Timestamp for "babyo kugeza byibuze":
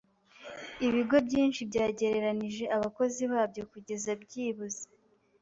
3.33-4.83